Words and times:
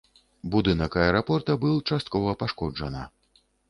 Будынак 0.55 0.97
аэрапорта 1.03 1.59
быў 1.67 1.79
часткова 1.89 2.37
пашкоджана. 2.45 3.09